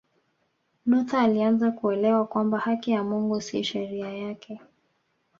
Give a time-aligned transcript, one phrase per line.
[0.85, 4.59] Luther alianza kuelewa kwamba haki ya Mungu si sheria yake